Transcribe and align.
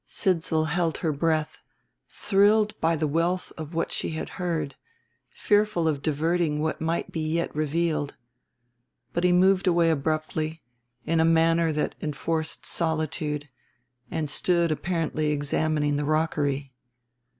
Sidsall 0.07 0.65
held 0.65 0.97
her 1.05 1.11
breath, 1.11 1.61
thrilled 2.09 2.73
by 2.81 2.95
the 2.95 3.05
wealth 3.05 3.53
of 3.55 3.75
what 3.75 3.91
she 3.91 4.09
had 4.13 4.29
heard, 4.41 4.73
fearful 5.29 5.87
of 5.87 6.01
diverting 6.01 6.59
what 6.59 6.81
might 6.81 7.11
be 7.11 7.19
yet 7.33 7.55
revealed. 7.55 8.15
But 9.13 9.23
he 9.23 9.31
moved 9.31 9.67
away 9.67 9.91
abruptly, 9.91 10.63
in 11.05 11.19
a 11.19 11.23
manner 11.23 11.71
that 11.73 11.93
enforced 12.01 12.65
solitude, 12.65 13.47
and 14.09 14.27
stood 14.27 14.71
apparently 14.71 15.27
examining 15.27 15.97
the 15.97 16.05
rockery. 16.05 16.73